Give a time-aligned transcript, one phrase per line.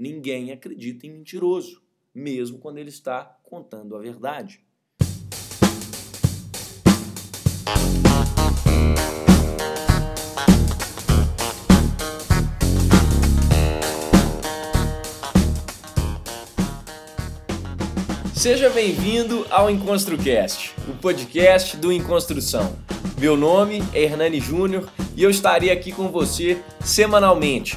[0.00, 1.82] ninguém acredita em mentiroso,
[2.14, 4.64] mesmo quando ele está contando a verdade.
[18.34, 22.74] Seja bem-vindo ao EnconstruCast, o podcast do Enconstrução.
[23.18, 27.76] Meu nome é Hernani Júnior e eu estarei aqui com você semanalmente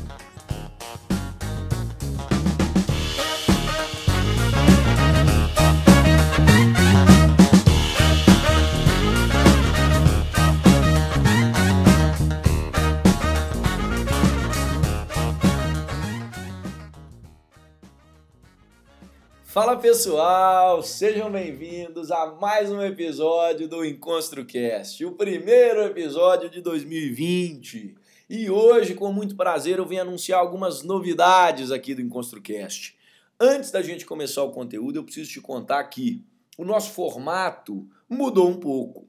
[19.61, 27.95] Fala pessoal, sejam bem-vindos a mais um episódio do EnconstruCast, o primeiro episódio de 2020.
[28.27, 32.97] E hoje, com muito prazer, eu venho anunciar algumas novidades aqui do EnconstruCast.
[33.39, 36.25] Antes da gente começar o conteúdo, eu preciso te contar que
[36.57, 39.07] o nosso formato mudou um pouco.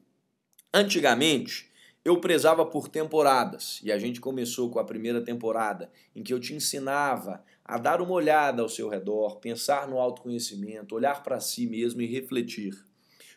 [0.70, 1.72] Antigamente,
[2.04, 6.38] eu prezava por temporadas e a gente começou com a primeira temporada em que eu
[6.38, 7.42] te ensinava
[7.72, 12.06] a dar uma olhada ao seu redor, pensar no autoconhecimento, olhar para si mesmo e
[12.06, 12.76] refletir.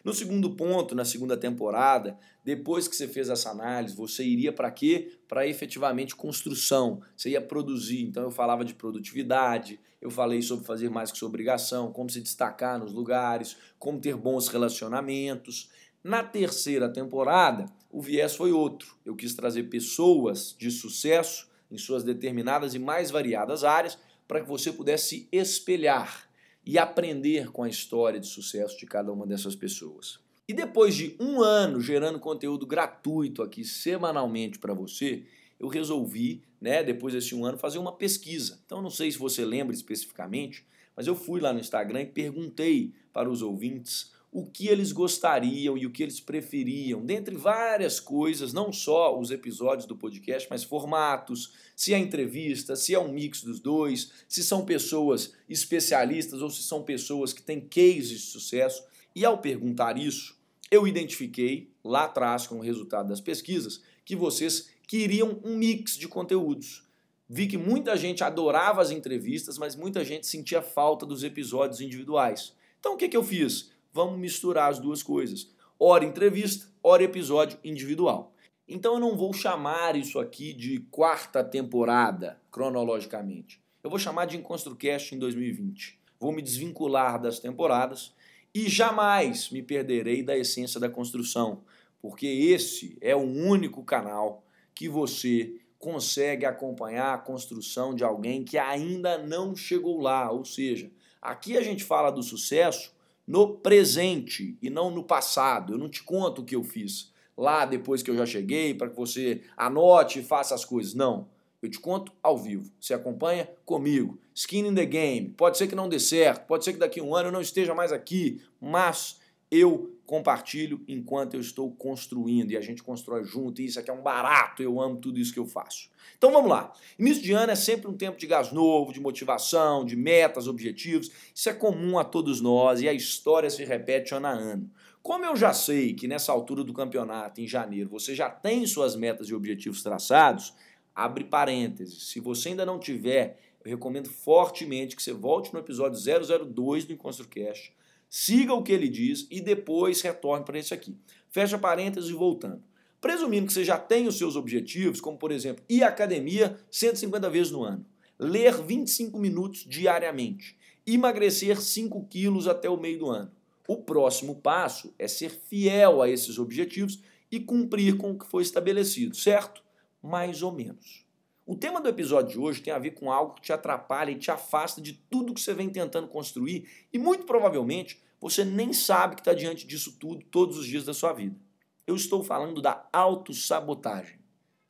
[0.04, 4.70] No segundo ponto, na segunda temporada, depois que você fez essa análise, você iria para
[4.70, 5.18] quê?
[5.26, 7.00] Para efetivamente construção.
[7.16, 8.02] Você ia produzir.
[8.02, 12.20] Então eu falava de produtividade, eu falei sobre fazer mais que sua obrigação, como se
[12.20, 15.70] destacar nos lugares, como ter bons relacionamentos.
[16.04, 18.98] Na terceira temporada, o viés foi outro.
[19.06, 23.98] Eu quis trazer pessoas de sucesso em suas determinadas e mais variadas áreas
[24.28, 26.30] para que você pudesse espelhar
[26.66, 30.20] e aprender com a história de sucesso de cada uma dessas pessoas.
[30.48, 35.24] E depois de um ano gerando conteúdo gratuito aqui semanalmente para você,
[35.60, 38.60] eu resolvi, né, depois desse um ano, fazer uma pesquisa.
[38.66, 40.66] Então, não sei se você lembra especificamente,
[40.96, 45.78] mas eu fui lá no Instagram e perguntei para os ouvintes o que eles gostariam
[45.78, 50.62] e o que eles preferiam, dentre várias coisas, não só os episódios do podcast, mas
[50.62, 56.50] formatos, se é entrevista, se é um mix dos dois, se são pessoas especialistas ou
[56.50, 58.84] se são pessoas que têm cases de sucesso.
[59.16, 60.38] E ao perguntar isso,
[60.70, 66.10] eu identifiquei lá atrás, com o resultado das pesquisas, que vocês queriam um mix de
[66.10, 66.84] conteúdos.
[67.30, 72.54] Vi que muita gente adorava as entrevistas, mas muita gente sentia falta dos episódios individuais.
[72.82, 73.74] Então o que, que eu fiz?
[73.96, 75.50] Vamos misturar as duas coisas.
[75.80, 78.36] Hora entrevista, hora episódio individual.
[78.68, 83.62] Então eu não vou chamar isso aqui de quarta temporada, cronologicamente.
[83.82, 85.98] Eu vou chamar de EnconstruCast em 2020.
[86.20, 88.14] Vou me desvincular das temporadas
[88.54, 91.64] e jamais me perderei da essência da construção,
[92.02, 98.58] porque esse é o único canal que você consegue acompanhar a construção de alguém que
[98.58, 100.30] ainda não chegou lá.
[100.32, 100.92] Ou seja,
[101.22, 102.95] aqui a gente fala do sucesso
[103.28, 105.74] no presente e não no passado.
[105.74, 108.90] Eu não te conto o que eu fiz lá depois que eu já cheguei para
[108.90, 110.94] que você anote e faça as coisas.
[110.94, 111.28] Não.
[111.62, 112.72] Eu te conto ao vivo.
[112.80, 114.20] Você acompanha comigo.
[114.34, 115.30] Skin in the game.
[115.30, 117.42] Pode ser que não dê certo, pode ser que daqui a um ano eu não
[117.42, 119.20] esteja mais aqui, mas
[119.52, 123.62] eu compartilho enquanto eu estou construindo e a gente constrói junto.
[123.62, 125.90] E isso aqui é um barato, eu amo tudo isso que eu faço.
[126.18, 126.72] Então vamos lá.
[126.98, 131.12] Início de ano é sempre um tempo de gás novo, de motivação, de metas, objetivos.
[131.34, 134.70] Isso é comum a todos nós e a história se repete ano a ano.
[135.02, 138.96] Como eu já sei que nessa altura do campeonato, em janeiro, você já tem suas
[138.96, 140.54] metas e objetivos traçados,
[140.96, 142.08] abre parênteses.
[142.10, 146.94] Se você ainda não tiver, eu recomendo fortemente que você volte no episódio 002 do
[146.94, 147.72] EnconstruCast
[148.10, 150.98] siga o que ele diz e depois retorne para esse aqui.
[151.30, 152.64] Fecha parênteses e voltando.
[153.02, 157.30] Presumindo que você já tem os seus objetivos, como por exemplo, ir à academia 150
[157.30, 157.86] vezes no ano,
[158.18, 160.58] ler 25 minutos diariamente,
[160.88, 163.32] emagrecer 5 quilos até o meio do ano.
[163.68, 167.00] O próximo passo é ser fiel a esses objetivos
[167.32, 169.64] e cumprir com o que foi estabelecido, certo?
[170.02, 171.05] Mais ou menos.
[171.48, 174.18] O tema do episódio de hoje tem a ver com algo que te atrapalha e
[174.18, 179.14] te afasta de tudo que você vem tentando construir e muito provavelmente você nem sabe
[179.14, 181.40] que está diante disso tudo todos os dias da sua vida.
[181.86, 184.18] Eu estou falando da autossabotagem.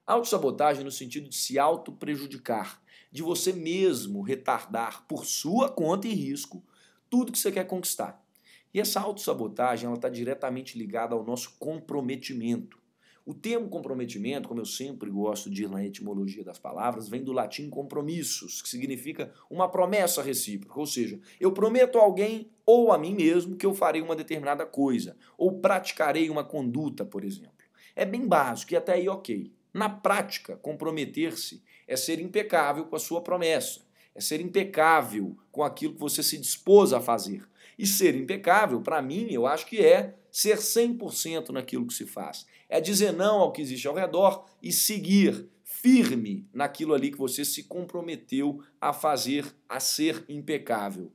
[0.06, 6.62] Autossabotagem no sentido de se auto-prejudicar, de você mesmo retardar por sua conta e risco
[7.10, 8.22] tudo que você quer conquistar.
[8.74, 12.78] E essa autossabotagem está diretamente ligada ao nosso comprometimento.
[13.26, 17.32] O termo comprometimento, como eu sempre gosto de ir na etimologia das palavras, vem do
[17.32, 23.00] latim compromissos, que significa uma promessa recíproca, ou seja, eu prometo a alguém ou a
[23.00, 27.66] mim mesmo que eu farei uma determinada coisa, ou praticarei uma conduta, por exemplo.
[27.96, 29.52] É bem básico e até aí ok.
[29.74, 33.82] Na prática, comprometer-se é ser impecável com a sua promessa,
[34.14, 37.44] é ser impecável com aquilo que você se dispôs a fazer.
[37.78, 42.46] E ser impecável, para mim, eu acho que é ser 100% naquilo que se faz.
[42.68, 47.46] É dizer não ao que existe ao redor e seguir firme naquilo ali que você
[47.46, 51.12] se comprometeu a fazer, a ser impecável.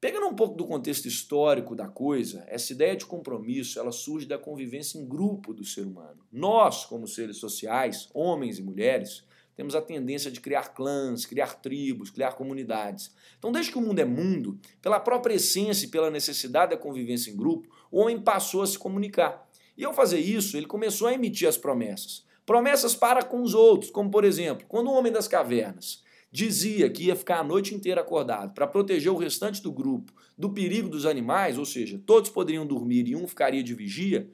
[0.00, 4.38] Pegando um pouco do contexto histórico da coisa, essa ideia de compromisso, ela surge da
[4.38, 6.24] convivência em grupo do ser humano.
[6.32, 9.24] Nós, como seres sociais, homens e mulheres,
[9.54, 13.14] temos a tendência de criar clãs, criar tribos, criar comunidades.
[13.38, 17.30] Então, desde que o mundo é mundo, pela própria essência e pela necessidade da convivência
[17.30, 19.49] em grupo, o homem passou a se comunicar.
[19.80, 22.22] E ao fazer isso, ele começou a emitir as promessas.
[22.44, 27.04] Promessas para com os outros, como por exemplo, quando o homem das cavernas dizia que
[27.04, 31.06] ia ficar a noite inteira acordado para proteger o restante do grupo do perigo dos
[31.06, 34.28] animais, ou seja, todos poderiam dormir e um ficaria de vigia,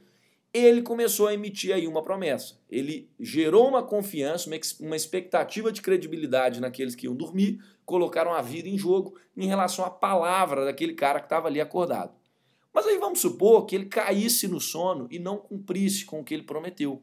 [0.52, 2.58] ele começou a emitir aí uma promessa.
[2.68, 4.50] Ele gerou uma confiança,
[4.80, 9.84] uma expectativa de credibilidade naqueles que iam dormir, colocaram a vida em jogo em relação
[9.84, 12.12] à palavra daquele cara que estava ali acordado.
[12.76, 16.34] Mas aí vamos supor que ele caísse no sono e não cumprisse com o que
[16.34, 17.02] ele prometeu.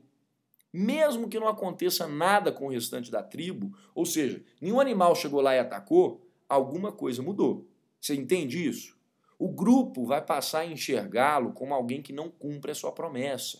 [0.71, 5.41] Mesmo que não aconteça nada com o restante da tribo, ou seja, nenhum animal chegou
[5.41, 7.67] lá e atacou, alguma coisa mudou.
[7.99, 8.95] Você entende isso?
[9.43, 13.59] o grupo vai passar a enxergá-lo como alguém que não cumpre a sua promessa.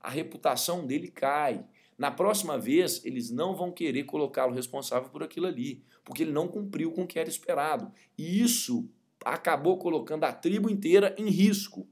[0.00, 1.64] A reputação dele cai.
[1.96, 6.48] Na próxima vez, eles não vão querer colocá-lo responsável por aquilo ali, porque ele não
[6.48, 7.92] cumpriu com o que era esperado.
[8.18, 8.88] E isso
[9.24, 11.86] acabou colocando a tribo inteira em risco.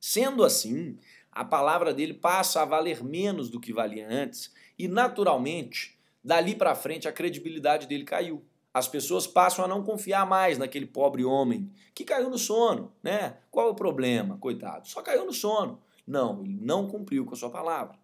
[0.00, 0.98] Sendo assim,
[1.32, 6.74] a palavra dele passa a valer menos do que valia antes, e naturalmente, dali para
[6.74, 11.70] frente a credibilidade dele caiu as pessoas passam a não confiar mais naquele pobre homem
[11.94, 13.36] que caiu no sono, né?
[13.48, 14.88] Qual é o problema, coitado?
[14.88, 15.80] Só caiu no sono.
[16.04, 17.96] Não, ele não cumpriu com a sua palavra.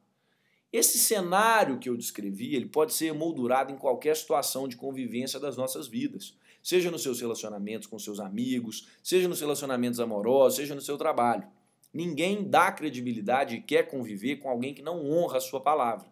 [0.72, 5.56] Esse cenário que eu descrevi, ele pode ser moldurado em qualquer situação de convivência das
[5.56, 10.80] nossas vidas, seja nos seus relacionamentos com seus amigos, seja nos relacionamentos amorosos, seja no
[10.80, 11.46] seu trabalho.
[11.92, 16.06] Ninguém dá credibilidade e quer conviver com alguém que não honra a sua palavra.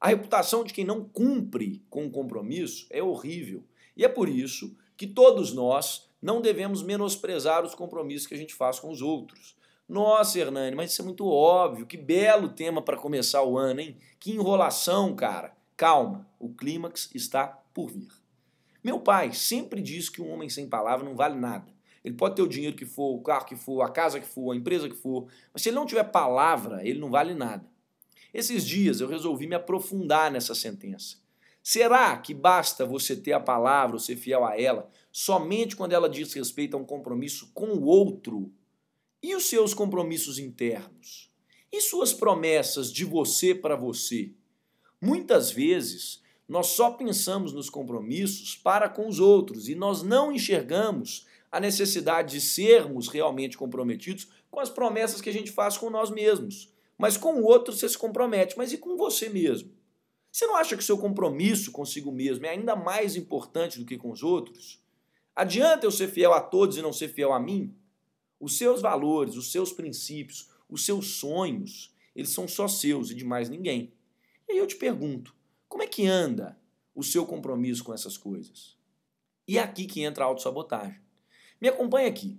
[0.00, 3.64] A reputação de quem não cumpre com o compromisso é horrível
[3.96, 8.54] e é por isso que todos nós não devemos menosprezar os compromissos que a gente
[8.54, 9.56] faz com os outros.
[9.88, 11.86] Nossa, Hernani, mas isso é muito óbvio.
[11.86, 13.96] Que belo tema para começar o ano, hein?
[14.18, 15.54] Que enrolação, cara.
[15.76, 18.23] Calma, o clímax está por vir.
[18.84, 21.72] Meu pai sempre diz que um homem sem palavra não vale nada.
[22.04, 24.52] Ele pode ter o dinheiro que for, o carro que for, a casa que for,
[24.52, 27.66] a empresa que for, mas se ele não tiver palavra, ele não vale nada.
[28.32, 31.16] Esses dias eu resolvi me aprofundar nessa sentença.
[31.62, 36.10] Será que basta você ter a palavra ou ser fiel a ela somente quando ela
[36.10, 38.52] diz respeito a um compromisso com o outro?
[39.22, 41.32] E os seus compromissos internos?
[41.72, 44.32] E suas promessas de você para você?
[45.00, 51.26] Muitas vezes nós só pensamos nos compromissos para com os outros e nós não enxergamos
[51.50, 56.10] a necessidade de sermos realmente comprometidos com as promessas que a gente faz com nós
[56.10, 56.72] mesmos.
[56.98, 59.72] Mas com o outro você se compromete, mas e com você mesmo?
[60.30, 63.96] Você não acha que o seu compromisso consigo mesmo é ainda mais importante do que
[63.96, 64.82] com os outros?
[65.34, 67.74] Adianta eu ser fiel a todos e não ser fiel a mim?
[68.38, 73.24] Os seus valores, os seus princípios, os seus sonhos, eles são só seus e de
[73.24, 73.92] mais ninguém.
[74.48, 75.34] E aí eu te pergunto,
[75.74, 76.56] como é que anda
[76.94, 78.78] o seu compromisso com essas coisas?
[79.44, 81.00] E é aqui que entra a autossabotagem.
[81.60, 82.38] Me acompanha aqui.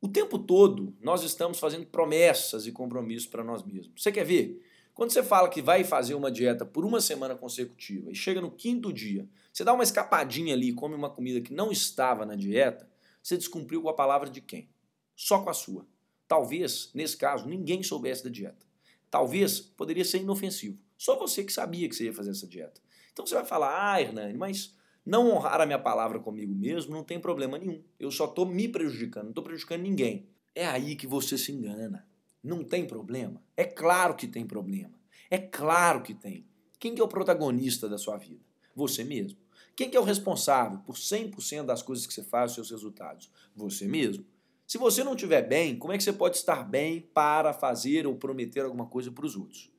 [0.00, 4.00] O tempo todo nós estamos fazendo promessas e compromissos para nós mesmos.
[4.00, 4.64] Você quer ver?
[4.94, 8.52] Quando você fala que vai fazer uma dieta por uma semana consecutiva e chega no
[8.52, 12.36] quinto dia, você dá uma escapadinha ali e come uma comida que não estava na
[12.36, 12.88] dieta,
[13.20, 14.70] você descumpriu com a palavra de quem?
[15.16, 15.84] Só com a sua.
[16.28, 18.64] Talvez, nesse caso, ninguém soubesse da dieta.
[19.10, 20.85] Talvez poderia ser inofensivo.
[20.96, 22.80] Só você que sabia que você ia fazer essa dieta.
[23.12, 24.74] Então você vai falar, ah, Hernani, mas
[25.04, 27.82] não honrar a minha palavra comigo mesmo não tem problema nenhum.
[27.98, 30.28] Eu só estou me prejudicando, não estou prejudicando ninguém.
[30.54, 32.06] É aí que você se engana.
[32.42, 33.42] Não tem problema?
[33.56, 34.98] É claro que tem problema.
[35.30, 36.46] É claro que tem.
[36.78, 38.40] Quem que é o protagonista da sua vida?
[38.74, 39.38] Você mesmo.
[39.74, 43.30] Quem que é o responsável por 100% das coisas que você faz, seus resultados?
[43.54, 44.24] Você mesmo.
[44.66, 48.16] Se você não estiver bem, como é que você pode estar bem para fazer ou
[48.16, 49.70] prometer alguma coisa para os outros?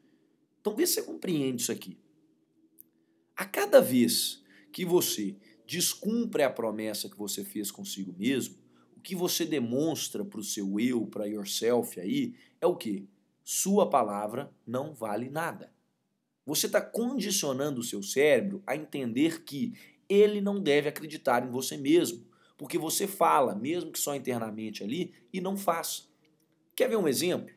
[0.67, 1.97] Então vê se você compreende isso aqui.
[3.37, 8.57] A cada vez que você descumpre a promessa que você fez consigo mesmo,
[8.93, 13.05] o que você demonstra para o seu eu, para yourself aí, é o quê?
[13.45, 15.71] sua palavra não vale nada.
[16.45, 19.73] Você está condicionando o seu cérebro a entender que
[20.09, 25.13] ele não deve acreditar em você mesmo, porque você fala, mesmo que só internamente ali,
[25.31, 26.09] e não faz.
[26.75, 27.55] Quer ver um exemplo?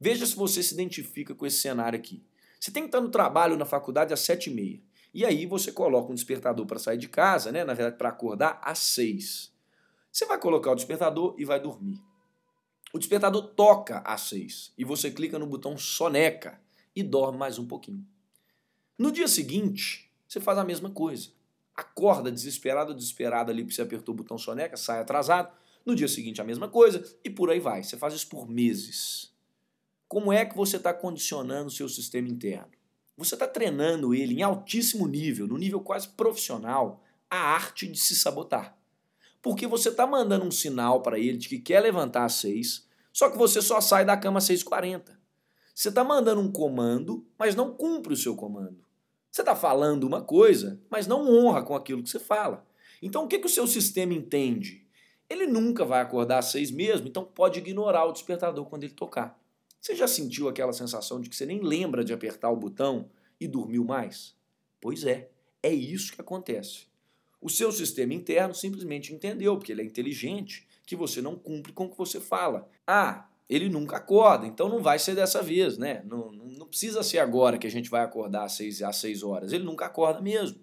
[0.00, 2.22] Veja se você se identifica com esse cenário aqui.
[2.58, 4.80] Você tem que estar no trabalho na faculdade às sete e meia.
[5.26, 7.64] Aí você coloca um despertador para sair de casa, né?
[7.64, 9.52] Na verdade, para acordar às seis.
[10.12, 12.00] Você vai colocar o despertador e vai dormir.
[12.92, 16.60] O despertador toca às seis e você clica no botão soneca
[16.94, 18.06] e dorme mais um pouquinho.
[18.98, 21.28] No dia seguinte, você faz a mesma coisa.
[21.76, 25.52] Acorda desesperado desesperado ali porque você apertou o botão soneca, sai atrasado.
[25.86, 27.82] No dia seguinte, a mesma coisa e por aí vai.
[27.82, 29.32] Você faz isso por meses.
[30.08, 32.70] Como é que você está condicionando o seu sistema interno?
[33.14, 38.16] Você está treinando ele em altíssimo nível, no nível quase profissional, a arte de se
[38.16, 38.74] sabotar.
[39.42, 43.28] Porque você está mandando um sinal para ele de que quer levantar às 6, só
[43.28, 45.18] que você só sai da cama às 6h40.
[45.74, 48.82] Você está mandando um comando, mas não cumpre o seu comando.
[49.30, 52.66] Você está falando uma coisa, mas não honra com aquilo que você fala.
[53.02, 54.86] Então o que, que o seu sistema entende?
[55.28, 59.38] Ele nunca vai acordar às seis mesmo, então pode ignorar o despertador quando ele tocar.
[59.80, 63.46] Você já sentiu aquela sensação de que você nem lembra de apertar o botão e
[63.46, 64.34] dormiu mais?
[64.80, 65.30] Pois é,
[65.62, 66.86] é isso que acontece.
[67.40, 71.84] O seu sistema interno simplesmente entendeu, porque ele é inteligente, que você não cumpre com
[71.84, 72.68] o que você fala.
[72.86, 76.02] Ah, ele nunca acorda, então não vai ser dessa vez, né?
[76.04, 79.22] Não, não, não precisa ser agora que a gente vai acordar às 6, às 6
[79.22, 79.52] horas.
[79.52, 80.58] Ele nunca acorda mesmo.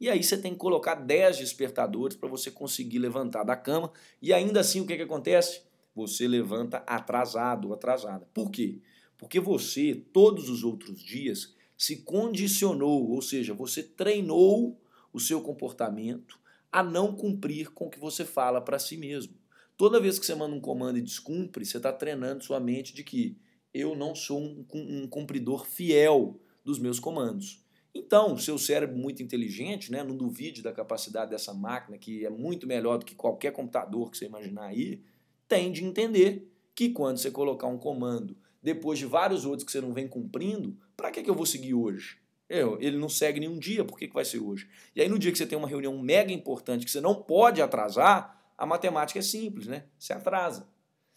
[0.00, 3.92] E aí você tem que colocar 10 despertadores para você conseguir levantar da cama.
[4.20, 5.62] E ainda assim, o que, que acontece?
[5.96, 8.28] Você levanta atrasado atrasada.
[8.34, 8.78] Por quê?
[9.16, 14.78] Porque você, todos os outros dias, se condicionou, ou seja, você treinou
[15.10, 16.38] o seu comportamento
[16.70, 19.34] a não cumprir com o que você fala para si mesmo.
[19.74, 23.02] Toda vez que você manda um comando e descumpre, você está treinando sua mente de
[23.02, 23.38] que
[23.72, 27.64] eu não sou um, um cumpridor fiel dos meus comandos.
[27.94, 32.66] Então, seu cérebro muito inteligente, né, não duvide da capacidade dessa máquina, que é muito
[32.66, 35.02] melhor do que qualquer computador que você imaginar aí,
[35.48, 39.80] tem de entender que quando você colocar um comando depois de vários outros que você
[39.80, 42.18] não vem cumprindo, para que, que eu vou seguir hoje?
[42.48, 44.68] Eu, ele não segue nenhum dia, por que, que vai ser hoje?
[44.94, 47.60] E aí, no dia que você tem uma reunião mega importante que você não pode
[47.60, 49.84] atrasar, a matemática é simples, né?
[49.98, 50.68] Você atrasa.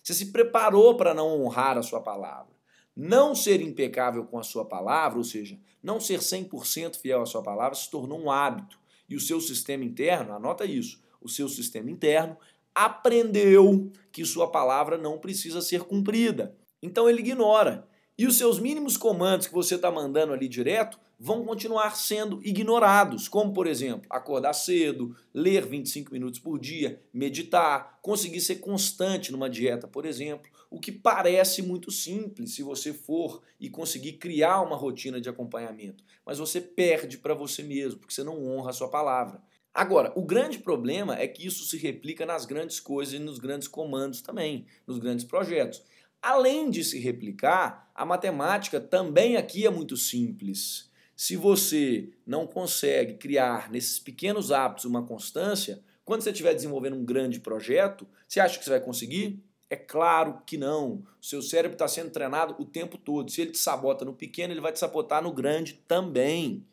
[0.04, 2.54] Você se preparou para não honrar a sua palavra.
[2.96, 7.44] Não ser impecável com a sua palavra, ou seja, não ser 100% fiel à sua
[7.44, 8.80] palavra, se tornou um hábito.
[9.08, 12.38] E o seu sistema interno, anota isso, o seu sistema interno
[12.74, 16.56] aprendeu que sua palavra não precisa ser cumprida.
[16.82, 17.88] Então ele ignora.
[18.18, 23.28] E os seus mínimos comandos que você está mandando ali direto vão continuar sendo ignorados,
[23.28, 29.50] como por exemplo, acordar cedo, ler 25 minutos por dia, meditar, conseguir ser constante numa
[29.50, 34.76] dieta, por exemplo, o que parece muito simples se você for e conseguir criar uma
[34.78, 38.90] rotina de acompanhamento, mas você perde para você mesmo, porque você não honra a sua
[38.90, 39.42] palavra.
[39.74, 43.68] Agora, o grande problema é que isso se replica nas grandes coisas e nos grandes
[43.68, 45.84] comandos também, nos grandes projetos.
[46.22, 50.90] Além de se replicar, a matemática também aqui é muito simples.
[51.16, 57.06] Se você não consegue criar nesses pequenos hábitos uma constância, quando você estiver desenvolvendo um
[57.06, 59.44] grande projeto, você acha que você vai conseguir?
[59.70, 61.04] É claro que não.
[61.22, 63.30] O seu cérebro está sendo treinado o tempo todo.
[63.30, 66.66] Se ele te sabota no pequeno, ele vai te sabotar no grande também.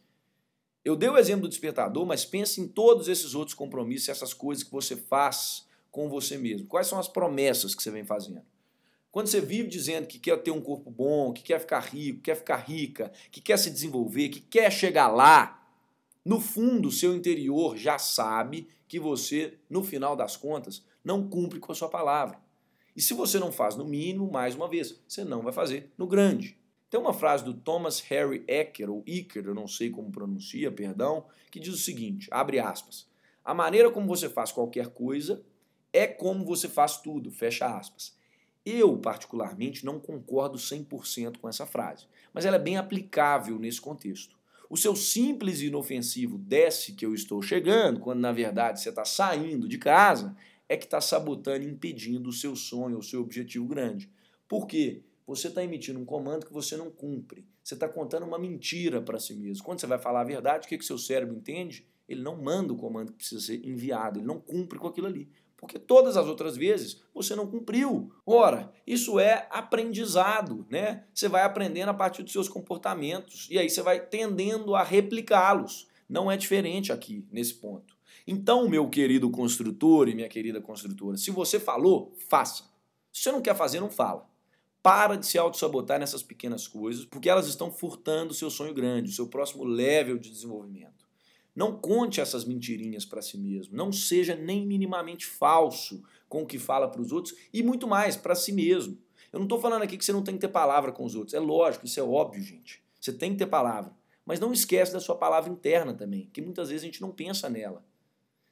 [0.87, 4.62] Eu dei o exemplo do despertador, mas pense em todos esses outros compromissos, essas coisas
[4.62, 6.69] que você faz com você mesmo.
[6.69, 8.45] Quais são as promessas que você vem fazendo?
[9.11, 12.37] Quando você vive dizendo que quer ter um corpo bom, que quer ficar rico, quer
[12.37, 15.69] ficar rica, que quer se desenvolver, que quer chegar lá,
[16.25, 21.59] no fundo, o seu interior já sabe que você, no final das contas, não cumpre
[21.59, 22.38] com a sua palavra.
[22.95, 26.07] E se você não faz no mínimo, mais uma vez, você não vai fazer no
[26.07, 26.57] grande.
[26.88, 31.26] Tem uma frase do Thomas Harry Ecker, ou Ecker, eu não sei como pronuncia, perdão,
[31.50, 33.09] que diz o seguinte, abre aspas,
[33.45, 35.45] a maneira como você faz qualquer coisa
[35.93, 38.16] é como você faz tudo, fecha aspas.
[38.64, 44.37] Eu, particularmente, não concordo 100% com essa frase, mas ela é bem aplicável nesse contexto.
[44.69, 49.05] O seu simples e inofensivo desce que eu estou chegando, quando na verdade você está
[49.05, 50.37] saindo de casa,
[50.69, 54.11] é que está sabotando impedindo o seu sonho, o seu objetivo grande.
[54.49, 55.02] Por quê?
[55.26, 57.47] Você está emitindo um comando que você não cumpre.
[57.62, 59.64] Você está contando uma mentira para si mesmo.
[59.64, 61.87] Quando você vai falar a verdade, o que, que seu cérebro entende?
[62.09, 65.28] Ele não manda o comando que precisa ser enviado, ele não cumpre com aquilo ali
[65.56, 68.12] porque todas as outras vezes você não cumpriu.
[68.25, 71.04] Ora, isso é aprendizado, né?
[71.12, 75.88] Você vai aprendendo a partir dos seus comportamentos e aí você vai tendendo a replicá-los.
[76.09, 77.97] Não é diferente aqui nesse ponto.
[78.26, 82.64] Então, meu querido construtor e minha querida construtora, se você falou, faça.
[83.12, 84.28] Se você não quer fazer, não fala.
[84.87, 89.11] Para de se auto-sabotar nessas pequenas coisas, porque elas estão furtando o seu sonho grande,
[89.11, 91.05] o seu próximo level de desenvolvimento.
[91.57, 93.76] Não conte essas mentirinhas para si mesmo.
[93.76, 98.16] Não seja nem minimamente falso com o que fala para os outros e muito mais
[98.16, 98.97] para si mesmo.
[99.33, 101.35] Eu não estou falando aqui que você não tem que ter palavra com os outros.
[101.35, 102.81] É lógico, isso é óbvio, gente.
[103.00, 103.93] Você tem que ter palavra.
[104.25, 107.50] Mas não esquece da sua palavra interna também, que muitas vezes a gente não pensa
[107.50, 107.85] nela.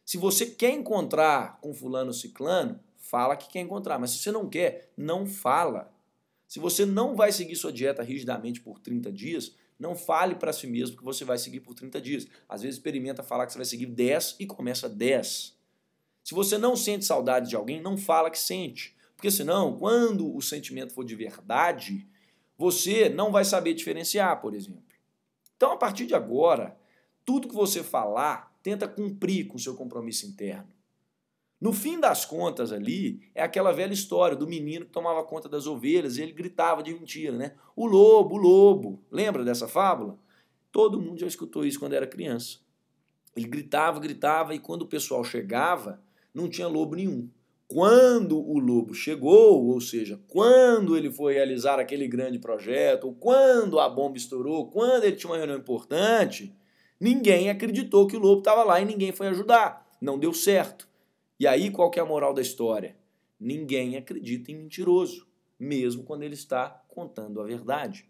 [0.05, 4.01] Se você quer encontrar com fulano ciclano, fala que quer encontrar.
[4.01, 5.94] Mas se você não quer, não fala.
[6.55, 10.69] Se você não vai seguir sua dieta rigidamente por 30 dias, não fale para si
[10.69, 12.29] mesmo que você vai seguir por 30 dias.
[12.49, 15.59] Às vezes experimenta falar que você vai seguir 10 e começa 10.
[16.23, 18.97] Se você não sente saudade de alguém, não fala que sente.
[19.17, 22.07] Porque senão, quando o sentimento for de verdade,
[22.57, 24.95] você não vai saber diferenciar, por exemplo.
[25.57, 26.79] Então, a partir de agora,
[27.25, 30.69] tudo que você falar, tenta cumprir com o seu compromisso interno.
[31.65, 35.67] No fim das contas ali, é aquela velha história do menino que tomava conta das
[35.67, 37.55] ovelhas e ele gritava de mentira, né?
[37.75, 39.03] O lobo, o lobo.
[39.11, 40.19] Lembra dessa fábula?
[40.71, 42.59] Todo mundo já escutou isso quando era criança.
[43.35, 46.03] Ele gritava, gritava e quando o pessoal chegava,
[46.35, 47.31] não tinha lobo nenhum.
[47.67, 53.81] Quando o lobo chegou, ou seja, quando ele foi realizar aquele grande projeto, ou quando
[53.81, 56.55] a bomba estourou, quando ele tinha uma reunião importante,
[57.01, 59.89] ninguém acreditou que o lobo estava lá e ninguém foi ajudar.
[59.99, 60.93] Não deu certo.
[61.39, 62.97] E aí qual que é a moral da história?
[63.39, 65.27] Ninguém acredita em mentiroso,
[65.59, 68.09] mesmo quando ele está contando a verdade.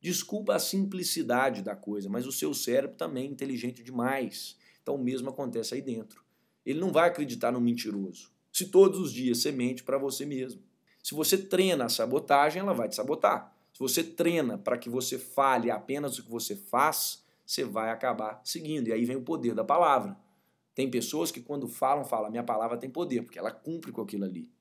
[0.00, 4.56] Desculpa a simplicidade da coisa, mas o seu cérebro também é inteligente demais.
[4.82, 6.24] Então o mesmo acontece aí dentro.
[6.64, 8.30] Ele não vai acreditar no mentiroso.
[8.52, 10.62] Se todos os dias você mente para você mesmo.
[11.02, 13.56] Se você treina a sabotagem, ela vai te sabotar.
[13.72, 18.40] Se você treina para que você fale apenas o que você faz, você vai acabar
[18.42, 18.88] seguindo.
[18.88, 20.16] E aí vem o poder da palavra.
[20.76, 24.26] Tem pessoas que quando falam, falam, minha palavra tem poder, porque ela cumpre com aquilo
[24.26, 24.52] ali.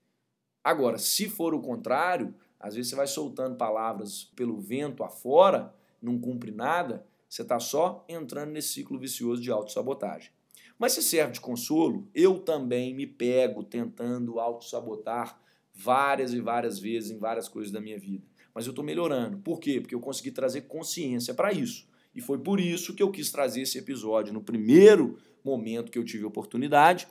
[0.64, 6.18] Agora, se for o contrário, às vezes você vai soltando palavras pelo vento afora, não
[6.18, 10.32] cumpre nada, você está só entrando nesse ciclo vicioso de autossabotagem.
[10.80, 15.38] Mas se serve de consolo, eu também me pego tentando autossabotar
[15.74, 18.26] várias e várias vezes em várias coisas da minha vida.
[18.54, 19.40] Mas eu estou melhorando.
[19.40, 19.82] Por quê?
[19.82, 21.86] Porque eu consegui trazer consciência para isso.
[22.16, 26.06] E foi por isso que eu quis trazer esse episódio no primeiro momento que eu
[26.06, 27.08] tive oportunidade.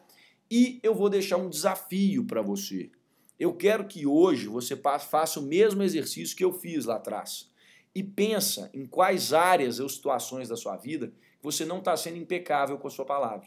[0.50, 2.90] E eu vou deixar um desafio para você.
[3.38, 7.50] Eu quero que hoje você faça o mesmo exercício que eu fiz lá atrás.
[7.94, 11.12] E pensa em quais áreas ou situações da sua vida
[11.42, 13.46] você não está sendo impecável com a sua palavra.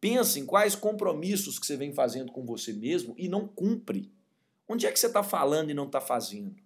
[0.00, 4.10] Pensa em quais compromissos que você vem fazendo com você mesmo e não cumpre.
[4.68, 6.56] Onde é que você está falando e não está fazendo?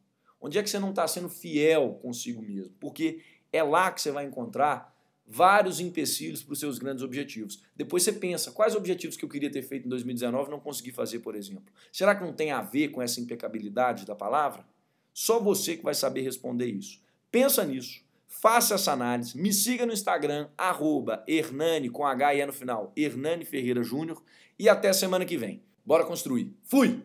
[0.41, 2.75] Onde é que você não está sendo fiel consigo mesmo?
[2.81, 3.21] Porque
[3.53, 4.93] é lá que você vai encontrar
[5.27, 7.63] vários empecilhos para os seus grandes objetivos.
[7.75, 11.21] Depois você pensa, quais objetivos que eu queria ter feito em 2019 não consegui fazer,
[11.21, 11.73] por exemplo?
[11.93, 14.67] Será que não tem a ver com essa impecabilidade da palavra?
[15.15, 17.01] Só você que vai saber responder isso.
[17.31, 22.47] Pensa nisso, faça essa análise, me siga no Instagram, arroba Hernani, com H e E
[22.47, 24.23] no final, Hernani Ferreira Júnior,
[24.59, 25.63] e até semana que vem.
[25.85, 26.55] Bora construir.
[26.63, 27.03] Fui!